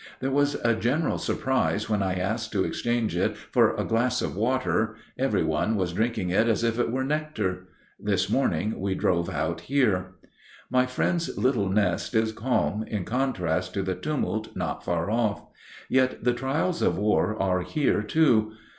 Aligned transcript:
There 0.19 0.31
was 0.31 0.55
a 0.63 0.73
general 0.73 1.19
surprise 1.19 1.87
when 1.87 2.01
I 2.01 2.15
asked 2.15 2.51
to 2.53 2.63
exchange 2.63 3.15
it 3.15 3.37
for 3.37 3.75
a 3.75 3.83
glass 3.85 4.23
of 4.23 4.35
water; 4.35 4.95
every 5.15 5.43
one 5.43 5.75
was 5.75 5.93
drinking 5.93 6.31
it 6.31 6.47
as 6.47 6.63
if 6.63 6.79
it 6.79 6.89
were 6.91 7.03
nectar. 7.03 7.67
This 7.99 8.27
morning 8.27 8.79
we 8.79 8.95
drove 8.95 9.29
out 9.29 9.61
here. 9.61 10.13
My 10.71 10.87
friend's 10.87 11.37
little 11.37 11.69
nest 11.69 12.15
is 12.15 12.31
calm 12.31 12.81
in 12.87 13.05
contrast 13.05 13.75
to 13.75 13.83
the 13.83 13.93
tumult 13.93 14.55
not 14.55 14.83
far 14.83 15.11
off. 15.11 15.43
Yet 15.87 16.23
the 16.23 16.33
trials 16.33 16.81
of 16.81 16.97
war 16.97 17.39
are 17.39 17.61
here 17.61 18.01
too. 18.01 18.53